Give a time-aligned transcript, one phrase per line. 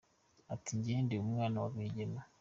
[0.53, 2.21] Ati “Njye ndi umwana wa Rwigema.